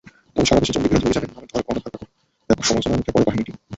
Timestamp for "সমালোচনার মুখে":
2.67-3.13